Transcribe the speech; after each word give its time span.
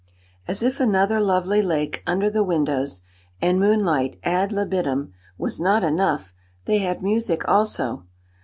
As 0.47 0.63
if 0.63 0.79
another 0.79 1.19
lovely 1.19 1.61
lake 1.61 2.01
under 2.07 2.27
the 2.27 2.43
windows, 2.43 3.03
and 3.39 3.59
moonlight 3.59 4.17
ad 4.23 4.51
libitum, 4.51 5.13
was 5.37 5.59
not 5.59 5.83
enough, 5.83 6.33
they 6.65 6.79
had 6.79 7.03
music 7.03 7.47
also. 7.47 8.07